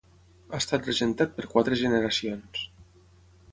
[0.53, 2.67] Ha estat regentat per quatre generacions.